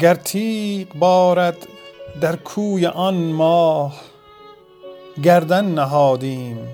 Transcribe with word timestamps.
گر 0.00 0.14
تیغ 0.14 0.88
بارد 0.94 1.56
در 2.20 2.36
کوی 2.36 2.86
آن 2.86 3.14
ماه 3.14 4.00
گردن 5.22 5.64
نهادیم 5.64 6.68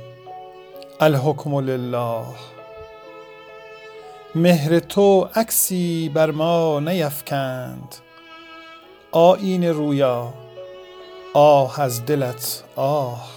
الحکم 1.01 1.59
لله. 1.59 2.25
مهر 4.35 4.79
تو 4.79 5.29
عکسی 5.35 6.09
بر 6.15 6.31
ما 6.31 6.81
نیفکند 6.81 7.95
آیینه 9.13 9.73
رویا 9.73 10.35
آه 11.35 11.81
از 11.81 12.07
دلت 12.07 12.65
آه. 12.77 13.29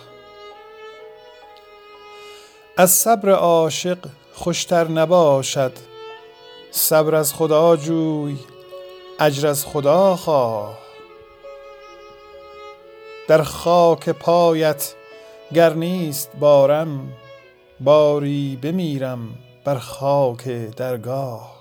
از 2.78 2.92
صبر 2.92 3.30
عاشق 3.30 3.98
خوشتر 4.34 4.88
نباشد 4.88 5.74
صبر 6.72 7.16
از 7.16 7.34
خدا 7.34 7.76
جوی 7.76 8.38
اجر 9.22 9.48
از 9.48 9.66
خدا 9.66 10.16
خواه. 10.16 10.78
در 13.28 13.44
خاک 13.44 14.10
پایت 14.10 14.94
گر 15.54 15.74
نیست 15.74 16.32
بارم 16.40 17.14
باری 17.80 18.60
بمیرم 18.62 19.20
بر 19.66 19.78
خاک 19.78 20.48
درگاه. 20.78 21.60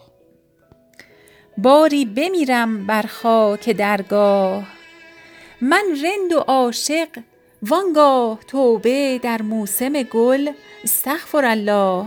باری 1.58 2.05
بمیرم 2.05 2.86
بر 2.86 3.02
خاک 3.02 3.70
درگاه. 3.70 4.64
من 5.61 5.84
رند 6.02 6.33
و 6.33 6.38
عاشق 6.38 7.08
وآنگاه 7.62 8.38
توبه 8.48 9.20
در 9.22 9.42
موسم 9.42 10.02
گل 10.02 10.50
استغفرالله 10.84 12.05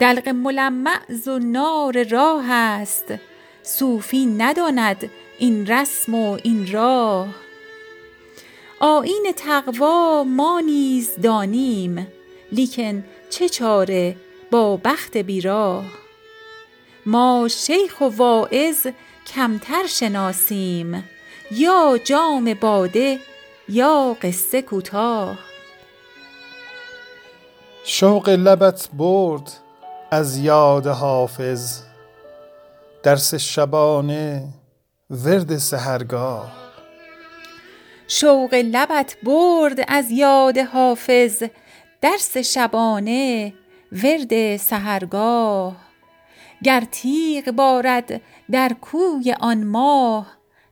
دلق 0.00 0.28
ملمع 0.28 1.00
زنار 1.08 2.04
راه 2.10 2.50
است. 2.52 3.14
صوفی 3.62 4.26
نداند 4.26 5.10
این 5.38 5.66
رسم 5.66 6.14
و 6.14 6.38
این 6.42 6.72
راه. 6.72 7.28
آیین 8.80 9.32
تقوا 9.36 10.24
ما 10.24 10.60
نیز 10.60 11.10
دانیم 11.22 12.06
لیکن 12.52 13.04
چه 13.30 13.48
چاره 13.48 14.16
با 14.50 14.76
بخت 14.76 15.16
بی 15.16 15.40
راه 15.40 15.84
ما 17.06 17.48
شیخ 17.48 18.00
و 18.00 18.04
واعظ 18.04 18.86
کمتر 19.34 19.86
شناسیم 19.86 21.08
یا 21.50 21.98
جام 22.04 22.54
باده 22.54 23.18
یا 23.68 24.16
قصه 24.22 24.62
کوتاه. 24.62 25.38
شوق 27.84 28.28
لبت 28.28 28.88
برد 28.92 29.52
از 30.10 30.38
یاد 30.38 30.86
حافظ. 30.86 31.91
درس 33.02 33.34
شبانه 33.34 34.48
ورد 35.10 35.56
سحرگاه. 35.56 36.52
شوق 38.08 38.54
لبت 38.54 39.16
برد 39.22 39.84
از 39.88 40.10
یاد 40.10 40.58
حافظ 40.58 41.42
درس 42.00 42.36
شبانه 42.36 43.54
ورد 43.92 44.56
سحرگاه. 44.56 45.76
گر 46.64 46.84
تیغ 46.90 47.50
بارد 47.50 48.20
در 48.50 48.72
کوی 48.80 49.34
آن 49.40 49.64
ماه 49.64 50.26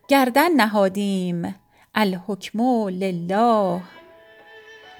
گردن 0.09 0.53
نهادیم 0.53 1.55
الحکم 1.95 2.61
لله. 2.89 3.81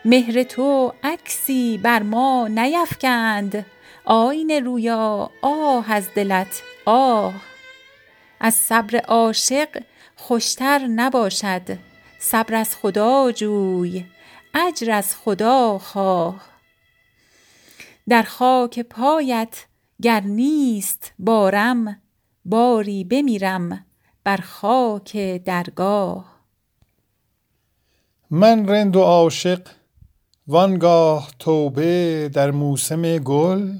مهر 0.05 0.43
تو 0.43 0.95
عکسی 1.03 1.79
بر 1.79 2.03
ما 2.03 2.49
نیفکند. 2.49 3.67
آیینه 4.05 4.61
رویا 4.61 5.31
آه 5.43 5.93
از 5.93 6.09
دلت 6.15 6.63
آه. 6.87 7.35
از 8.41 8.55
صبر 8.55 8.97
عاشق 8.97 9.83
خوشتر 10.17 10.79
نباشد. 10.79 11.79
صبر 12.19 12.55
از 12.55 12.77
خدا 12.77 13.33
جوی 13.33 14.05
اجر 14.55 14.91
از 14.91 15.17
خدا 15.17 15.79
خواه. 15.79 16.41
در 18.09 18.23
خاک 18.23 18.81
پایت 18.81 19.65
گر 20.03 20.21
نیست 20.21 21.13
بارم 21.19 22.03
باری 22.45 23.05
بمیرم 23.05 23.87
بر 24.25 24.37
خاک 24.37 25.17
درگاه. 25.45 26.41
من 28.31 28.69
رند 28.69 28.97
و 28.97 29.01
عاشق 29.01 29.80
وآنگاه 30.51 31.29
توبه 31.39 32.31
در 32.33 32.51
موسم 32.51 33.19
گل 33.19 33.79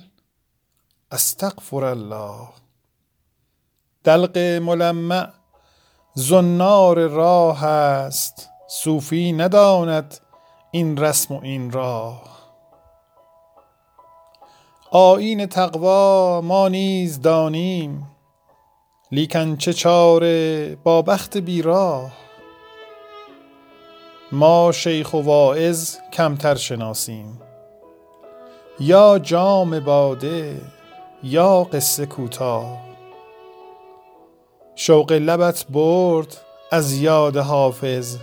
استغفرالله 1.11 2.49
دلق 4.05 4.39
ملمع 4.39 5.29
زنار 6.15 7.07
راه 7.07 7.65
است 7.65 8.49
صوفی 8.69 9.33
نداند 9.33 10.19
این 10.71 10.97
رسم 10.97 11.35
و 11.35 11.41
این 11.43 11.71
راه. 11.71 12.23
آیین 14.91 15.47
تقوا 15.47 16.41
ما 16.41 16.69
نیز 16.69 17.21
دانیم 17.21 18.11
لیکن 19.13 19.57
چه 19.57 19.73
چاره 19.73 20.77
با 20.85 21.03
بخت 21.03 21.37
بی 21.37 21.63
راه 21.63 22.30
ما 24.33 24.73
شیخ 24.73 25.15
و 25.15 25.17
واعظ 25.17 25.97
کمتر 26.13 26.55
شناسیم. 26.55 27.41
یا 28.81 29.19
جام 29.19 29.81
باده 29.81 30.61
یا 31.23 31.65
قصه 31.73 32.07
کوتاه. 32.07 32.79
شوق 34.75 35.13
لبت 35.13 35.65
برد 35.71 36.37
از 36.73 36.93
یاد 36.93 37.37
حافظ 37.37 38.17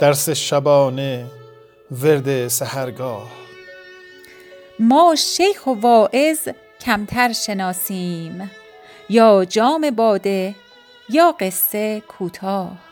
درس 0.00 0.28
شبانه 0.30 1.26
ورد 1.90 2.48
سحرگاه. 2.48 3.26
ما 4.78 5.14
شیخ 5.14 5.66
و 5.66 5.70
واعظ 5.70 6.48
کمتر 6.80 7.32
شناسیم. 7.32 8.50
یا 9.10 9.44
جام 9.44 9.90
باده 9.90 10.54
یا 11.08 11.34
قصه 11.40 12.02
کوتاه. 12.08 12.87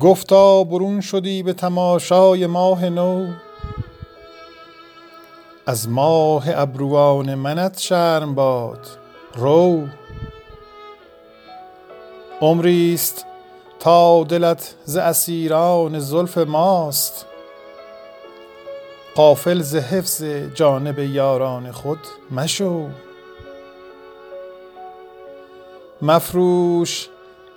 گفتا 0.00 0.64
برون 0.64 1.00
شدی 1.00 1.42
به 1.42 1.52
تماشای 1.52 2.46
ماه 2.46 2.88
نو. 2.88 3.26
از 5.66 5.88
ماه 5.88 6.44
ابروان 6.48 7.34
منت 7.34 7.78
شرم 7.78 8.34
باد 8.34 8.86
رو. 9.34 9.86
عمریست 12.40 13.26
تا 13.80 14.24
دلت 14.24 14.74
ز 14.84 14.96
اسیران 14.96 15.98
زلف 15.98 16.38
ماست. 16.38 17.26
غافل 19.16 19.62
ز 19.62 19.76
حفظ 19.76 20.22
جانب 20.54 20.98
یاران 20.98 21.72
خود 21.72 22.00
مشو. 22.30 22.86
مفروش 26.02 27.08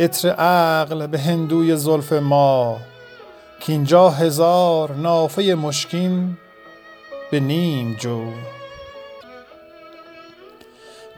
عطر 0.01 0.29
عقل 0.29 1.07
به 1.07 1.19
هندوی 1.19 1.75
زلف 1.75 2.13
ما 2.13 2.77
کاینجا 3.67 4.09
هزار 4.09 4.91
نافه 4.91 5.41
مشکین 5.43 6.37
به 7.31 7.39
نیم 7.39 7.93
جو. 7.99 8.25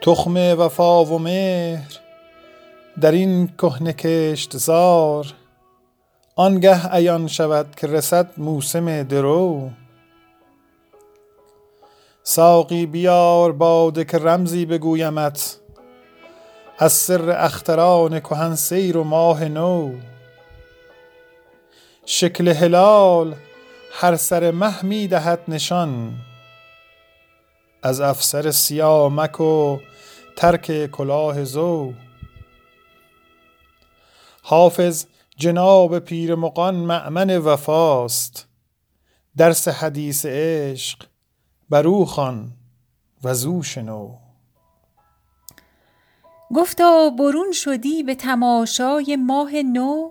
تخم 0.01 0.37
وفا 0.37 1.05
و 1.05 1.19
مهر 1.19 1.99
در 3.01 3.11
این 3.11 3.47
کهنه 3.47 3.93
کشتزار 3.93 5.33
آنگه 6.35 6.87
عیان 6.87 7.27
شود 7.27 7.75
که 7.75 7.87
رسد 7.87 8.27
موسم 8.37 9.03
درو. 9.03 9.69
ساقی 12.23 12.85
بیار 12.85 13.51
باده 13.51 14.05
که 14.05 14.17
رمزی 14.17 14.65
بگویمت 14.65 15.59
از 16.83 16.93
سر 16.93 17.29
اختران 17.29 18.19
کهن 18.19 18.55
سیر 18.55 18.97
و 18.97 19.03
ماه 19.03 19.43
نو. 19.43 19.95
شکل 22.05 22.47
هلال 22.47 23.35
هر 23.93 24.15
سر 24.15 24.51
مه 24.51 24.85
می 24.85 25.07
دهد 25.07 25.39
نشان. 25.47 26.13
از 27.83 28.01
افسر 28.01 28.51
سیامک 28.51 29.41
و 29.41 29.77
ترک 30.35 30.91
کلاه 30.91 31.43
زو. 31.43 31.93
حافظ 34.41 35.05
جناب 35.37 35.99
پیر 35.99 36.35
مقان 36.35 36.75
مأمن 36.75 37.37
وفاست. 37.37 38.47
درس 39.37 39.67
حدیث 39.67 40.25
عشق 40.25 41.05
برو 41.69 42.05
خوان 42.05 42.51
و 43.23 43.33
زو 43.33 43.63
شنو. 43.63 44.22
گفتا 46.53 47.09
برون 47.09 47.51
شدی 47.51 48.03
به 48.03 48.15
تماشای 48.15 49.15
ماه 49.15 49.55
نو 49.55 50.09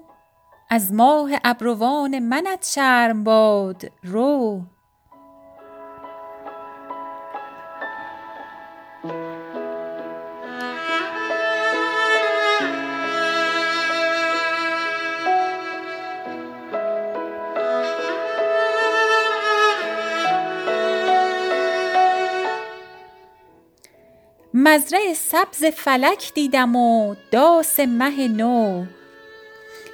از 0.71 0.93
ماه 0.93 1.31
ابروان 1.45 2.19
منت 2.19 2.67
شرم 2.75 3.25
باد 3.25 3.83
رو. 4.03 4.63
مزرع 24.73 25.13
سبز 25.15 25.65
فلک 25.65 26.35
دیدم 26.35 26.77
و 26.77 27.15
داس 27.31 27.81
مه 27.81 28.29
نو. 28.29 28.85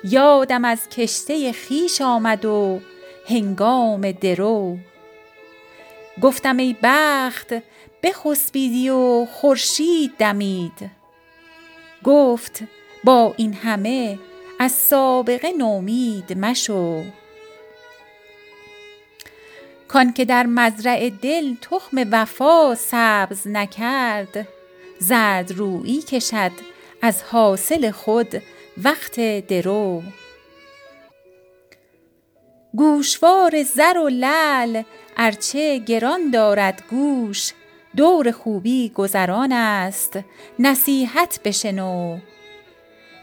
یادم 0.05 0.65
از 0.65 0.89
کشته 0.89 1.53
خویش 1.53 2.01
آمد 2.01 2.45
و 2.45 2.81
هنگام 3.29 4.13
درو. 4.13 4.79
گفتم 6.23 6.57
ای 6.57 6.77
بخت 6.83 7.55
بخسبیدی 8.03 8.91
و 8.91 9.27
خورشید 9.27 10.13
دمید. 10.19 10.91
گفت 12.05 12.63
با 13.05 13.35
این 13.37 13.53
همه 13.55 14.19
از 14.59 14.73
سابقه 14.73 15.53
نومید 15.53 16.39
مشو. 16.39 17.03
کانکه 19.89 20.25
در 20.25 20.47
مزرع 20.47 21.11
دل 21.11 21.55
تخم 21.55 22.09
وفا 22.13 22.75
سبز 22.75 23.47
نکرد 23.47 24.49
زردرویی 24.99 26.03
کشد 26.03 26.53
از 27.03 27.23
حاصل 27.23 27.91
خود 27.91 28.43
وقت 28.85 29.21
درو. 29.47 30.03
گوشوار 32.75 33.62
زر 33.62 33.99
و 33.99 34.09
لعل 34.09 34.83
ارچه 35.17 35.79
گران 35.79 36.31
دارد 36.31 36.83
گوش 36.91 37.53
دور 37.97 38.31
خوبی 38.31 38.93
گذران 38.95 39.53
است 39.53 40.19
نصیحت 40.59 41.41
بشنو. 41.45 42.19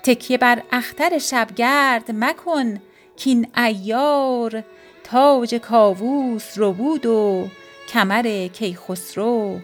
تکیه 0.04 0.38
بر 0.38 0.64
اختر 0.72 1.18
شبگرد 1.18 2.12
مکن 2.12 2.82
کاین 3.24 3.48
عیار 3.56 4.64
تاج 5.04 5.56
کاووس 5.56 6.54
ربود 6.58 7.06
و 7.06 7.48
کمر 7.94 8.48
کیخسرو. 8.48 9.60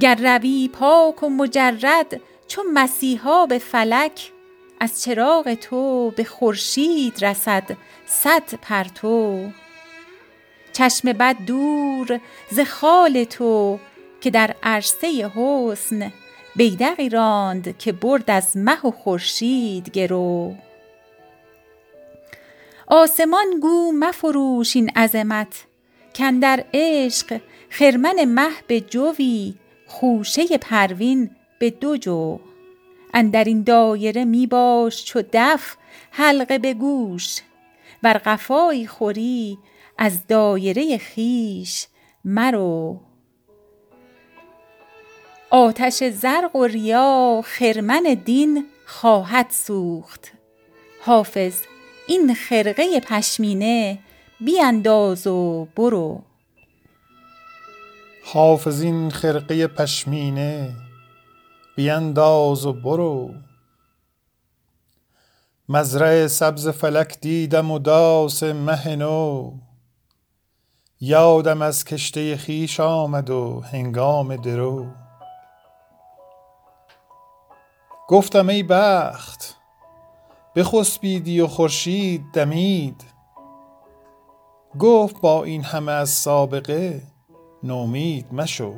گر 0.00 0.14
روی 0.14 0.70
پاک 0.72 1.22
و 1.22 1.28
مجرد 1.28 2.20
چو 2.48 2.62
مسیحا 2.74 3.46
به 3.46 3.58
فلک 3.58 4.32
از 4.80 5.02
چراغ 5.02 5.54
تو 5.54 6.10
به 6.10 6.24
خورشید 6.24 7.24
رسد 7.24 7.76
صد 8.06 8.54
پرتو. 8.62 9.50
چشم 10.72 11.12
بد 11.12 11.36
دور 11.46 12.20
ز 12.50 12.60
خال 12.60 13.24
تو 13.24 13.78
که 14.20 14.30
در 14.30 14.54
عرصه 14.62 15.30
حسن 15.36 16.12
بیدقی 16.56 17.08
راند 17.08 17.78
که 17.78 17.92
برد 17.92 18.30
از 18.30 18.56
مه 18.56 18.86
و 18.86 18.90
خورشید 18.90 19.90
گرو. 19.90 20.54
آسمان 22.86 23.60
گو 23.60 23.92
مفروش 23.92 24.76
این 24.76 24.90
عظمت 24.90 25.64
کاندر 26.18 26.64
عشق 26.74 27.40
خرمن 27.70 28.24
مه 28.24 28.50
به 28.66 28.80
جوی 28.80 29.54
خوشه 29.88 30.58
پروین 30.58 31.30
به 31.58 31.70
دو 31.70 31.96
جو. 31.96 32.38
اندر 33.14 33.44
این 33.44 33.62
دایره 33.62 34.24
می 34.24 34.46
باش 34.46 35.04
چو 35.04 35.22
دف 35.32 35.76
حلقه 36.10 36.58
به 36.58 36.74
گوش. 36.74 37.40
ور 38.02 38.18
قفایی 38.18 38.86
خوری 38.86 39.58
از 39.98 40.26
دایره 40.26 41.00
خویش 41.14 41.86
مرو. 42.24 43.00
آتش 45.50 46.04
زرق 46.04 46.56
و 46.56 46.66
ریا 46.66 47.42
خرمن 47.44 48.02
دین 48.24 48.64
خواهد 48.86 49.46
سوخت. 49.50 50.32
حافظ 51.00 51.62
این 52.08 52.34
خرقه 52.34 53.00
پشمینه 53.00 53.98
بینداز 54.40 55.26
و 55.26 55.68
برو. 55.76 56.27
حافظ 58.32 58.80
این 58.80 59.10
خرقه 59.10 59.66
پشمینه 59.66 60.76
بینداز 61.76 62.66
و 62.66 62.72
برو. 62.72 63.34
مزرع 65.68 66.26
سبز 66.26 66.68
فلک 66.68 67.20
دیدم 67.20 67.70
و 67.70 67.78
داس 67.78 68.42
مه 68.42 68.96
نو. 68.96 69.52
یادم 71.00 71.62
از 71.62 71.84
کشته 71.84 72.36
خویش 72.36 72.80
آمد 72.80 73.30
و 73.30 73.60
هنگام 73.60 74.36
درو. 74.36 74.86
گفتم 78.08 78.48
ای 78.48 78.62
بخت 78.62 79.56
بخسبیدی 80.56 81.40
و 81.40 81.46
خورشید 81.46 82.24
دمید. 82.32 83.04
گفت 84.78 85.20
با 85.20 85.44
این 85.44 85.64
همه 85.64 85.92
از 85.92 86.10
سابقه 86.10 87.02
نومید 87.62 88.26
مشو. 88.32 88.74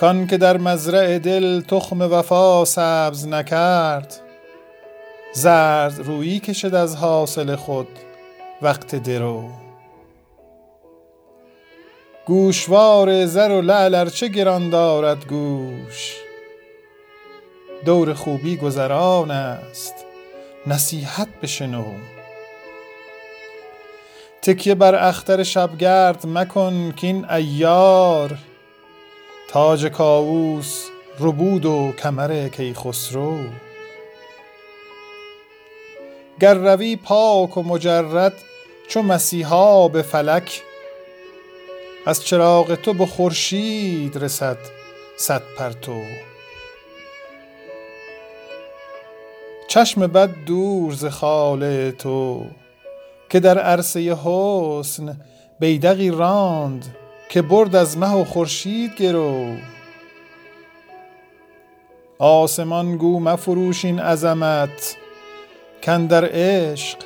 کانکه 0.00 0.36
در 0.36 0.56
مزرع 0.56 1.18
دل 1.18 1.60
تخم 1.60 2.00
وفا 2.00 2.64
سبز 2.64 3.26
نکرد 3.26 4.20
زردرویی 5.34 6.40
کشد 6.40 6.74
از 6.74 6.96
حاصل 6.96 7.56
خود 7.56 7.88
وقت 8.62 8.94
درو. 8.94 9.50
گوشوار 12.26 13.26
زر 13.26 13.50
و 13.50 13.60
لعل 13.60 13.94
ارچه 13.94 14.28
گران 14.28 14.70
دارد 14.70 15.24
گوش؟ 15.26 16.16
دور 17.84 18.14
خوبی 18.14 18.56
گذران 18.56 19.30
است 19.30 19.94
نصیحت 20.66 21.28
بشنو. 21.42 21.84
تکیه 24.42 24.74
بر 24.74 24.94
اختر 24.94 25.42
شبگرد 25.42 26.26
مکن 26.26 26.94
کاین 27.00 27.24
عیار. 27.24 28.38
تاج 29.48 29.86
کاووس 29.86 30.84
ربود 31.20 31.64
و 31.64 31.92
کمر 31.92 32.48
کیخسرو. 32.48 33.38
گر 36.40 36.54
روی 36.54 36.96
پاک 36.96 37.56
و 37.56 37.62
مجرد 37.62 38.32
چو 38.88 39.02
مسیحا 39.02 39.88
به 39.88 40.02
فلک 40.02 40.62
از 42.06 42.24
چراغ 42.24 42.74
تو 42.74 42.94
به 42.94 43.06
خورشید 43.06 44.16
رسد 44.16 44.58
صد 45.16 45.42
پرتو. 45.58 46.02
چشم 49.68 50.06
بد 50.06 50.30
دور 50.46 50.92
ز 50.92 51.04
خال 51.04 51.90
تو. 51.90 52.46
که 53.28 53.40
در 53.40 53.58
عرصه 53.58 54.16
حسن 54.24 55.20
بیدقی 55.60 56.10
راند 56.10 56.96
که 57.28 57.42
برد 57.42 57.76
از 57.76 57.98
مه 57.98 58.14
و 58.14 58.24
خورشید 58.24 58.94
گرو. 58.94 59.56
آسمان 62.18 62.96
گو 62.96 63.20
مفروش 63.20 63.84
این 63.84 64.00
عظمت 64.00 64.96
کاندر 65.86 66.28
عشق 66.32 66.98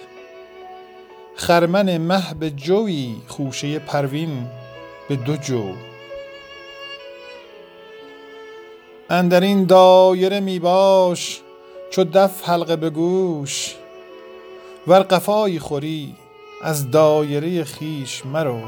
خرمن 1.36 1.98
مه 1.98 2.34
به 2.40 2.50
جوی 2.50 3.16
خوشه 3.28 3.78
پروین 3.78 4.46
به 5.08 5.16
دو 5.16 5.36
جو. 5.36 5.72
اندر 9.10 9.40
این 9.40 9.64
دایره 9.64 10.40
می 10.40 10.58
باش 10.58 11.40
چو 11.90 12.04
دف 12.04 12.48
حلقه 12.48 12.76
به 12.76 12.90
گوش. 12.90 13.76
ور 14.86 15.02
قفایی 15.02 15.58
خوری 15.58 16.14
از 16.62 16.90
دایره 16.90 17.64
خویش 17.64 18.26
مرو. 18.26 18.60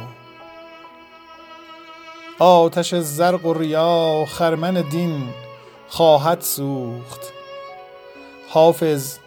آتش 2.39 2.95
زرق 2.95 3.47
و 3.47 3.55
ریا 3.55 4.25
خرمن 4.29 4.85
دین 4.91 5.29
خواهد 5.89 6.41
سوخت. 6.41 7.21
حافظ 8.49 9.19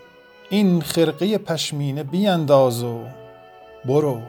این 0.49 0.81
خرقه 0.81 1.37
پشمینه 1.37 2.03
بیانداز 2.03 2.83
و 2.83 3.03
برو. 3.85 4.21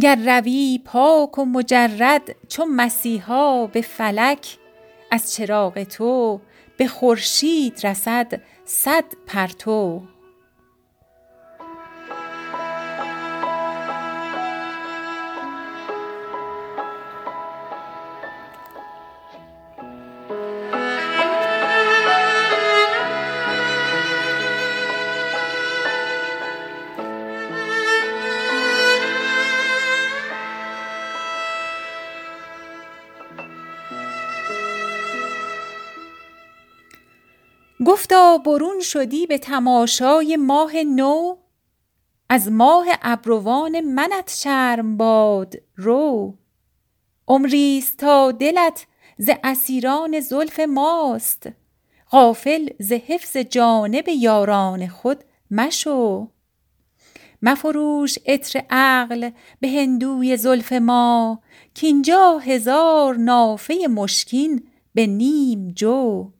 گر 0.00 0.16
روی 0.16 0.80
پاک 0.84 1.38
و 1.38 1.44
مجرد 1.44 2.22
چو 2.48 2.64
مسیحا 2.64 3.66
به 3.66 3.80
فلک 3.80 4.58
از 5.10 5.34
چراغ 5.34 5.82
تو 5.82 6.40
به 6.76 6.88
خورشید 6.88 7.86
رسد 7.86 8.40
صد 8.64 9.04
پرتو. 9.26 10.02
گفتا 37.96 38.38
برون 38.38 38.80
شدی 38.80 39.26
به 39.26 39.38
تماشای 39.38 40.36
ماه 40.36 40.76
نو؟ 40.76 41.36
از 42.28 42.52
ماه 42.52 42.86
ابروان 43.02 43.80
منت 43.80 44.34
شرم 44.36 44.96
باد 44.96 45.54
رو. 45.76 46.34
عمریست 47.28 47.96
تا 47.96 48.32
دلت 48.32 48.86
ز 49.18 49.30
اسیران 49.44 50.20
زلف 50.20 50.60
ماست 50.60 51.48
غافل 52.10 52.68
ز 52.78 52.92
حفظ 52.92 53.36
جانب 53.36 54.08
یاران 54.08 54.88
خود 54.88 55.24
مشو. 55.50 56.28
مفروش 57.42 58.18
عطر 58.26 58.62
عقل 58.70 59.30
به 59.60 59.68
هندوی 59.68 60.36
زلف 60.36 60.72
ما 60.72 61.42
کاینجا 61.80 62.38
هزار 62.38 63.16
نافه 63.16 63.74
مشکین 63.90 64.68
به 64.94 65.06
نیم 65.06 65.68
جو. 65.68 66.35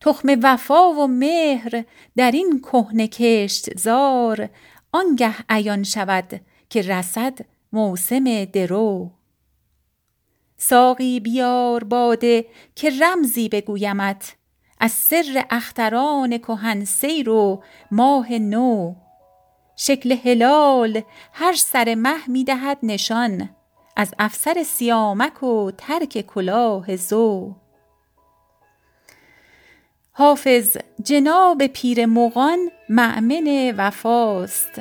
تخم 0.00 0.40
وفا 0.42 0.90
و 0.90 1.06
مهر 1.06 1.84
در 2.16 2.30
این 2.30 2.60
کهنه 2.60 3.08
کشتزار 3.08 4.48
آنگه 4.92 5.34
عیان 5.48 5.82
شود 5.82 6.40
که 6.70 6.82
رسد 6.82 7.38
موسم 7.72 8.44
درو. 8.44 9.10
ساقی 10.56 11.20
بیار 11.20 11.84
باده 11.84 12.46
که 12.74 12.90
رمزی 13.00 13.48
بگویمت 13.48 14.36
از 14.80 14.92
سر 14.92 15.44
اختران 15.50 16.38
کهن 16.38 16.84
سیر 16.84 17.28
و 17.28 17.62
ماه 17.90 18.32
نو. 18.32 18.94
شکل 19.76 20.16
هلال 20.24 21.02
هر 21.32 21.52
سر 21.52 21.94
مه 21.94 22.44
دهد 22.44 22.78
نشان 22.82 23.48
از 23.96 24.14
افسر 24.18 24.62
سیامک 24.62 25.42
و 25.42 25.70
ترک 25.70 26.20
کلاه 26.20 26.96
زو. 26.96 27.54
حافظ 30.18 30.76
جناب 31.02 31.66
پیر 31.66 32.06
مغان 32.06 32.70
مؤمن 32.88 33.74
وفاست. 33.76 34.80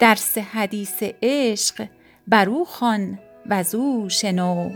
درس 0.00 0.38
حدیث 0.38 1.02
عشق 1.22 1.86
بر 2.28 2.48
او 2.48 2.64
خوان 2.64 3.18
وز 3.50 3.74
او 3.74 4.08
شنو. 4.08 4.70